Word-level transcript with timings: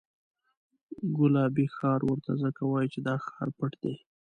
ګلابي 1.17 1.65
ښار 1.75 1.99
ورته 2.05 2.31
ځکه 2.43 2.61
وایي 2.65 2.89
چې 2.93 2.99
دا 3.07 3.15
ښار 3.25 3.49
پټ 3.57 3.71
دی. 3.83 3.95